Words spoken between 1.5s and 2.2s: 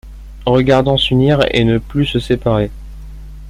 et ne plus se